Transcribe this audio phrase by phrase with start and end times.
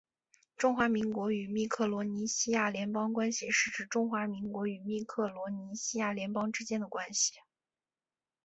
[0.57, 7.35] 中华民国与密克罗尼西亚联邦关系是指中华民国与密克罗尼西亚联邦之间的关系。